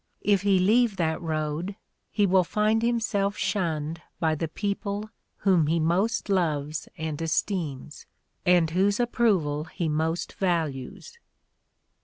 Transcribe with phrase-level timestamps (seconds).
[0.21, 1.75] If he leave that road
[2.09, 8.07] he will find himself shunned by the people whom he most loves and esteems,
[8.43, 11.19] and whose approval he most values."